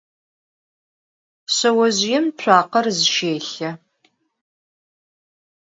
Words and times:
Şseozjıêm 1.53 2.25
tsuakher 2.37 2.85
zışêlhe. 2.97 3.71